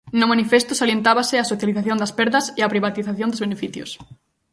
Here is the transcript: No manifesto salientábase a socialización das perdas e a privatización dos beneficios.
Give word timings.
No 0.19 0.25
manifesto 0.31 0.73
salientábase 0.81 1.35
a 1.37 1.47
socialización 1.51 1.97
das 1.99 2.15
perdas 2.19 2.45
e 2.59 2.61
a 2.63 2.71
privatización 2.73 3.29
dos 3.29 3.43
beneficios. 3.45 3.89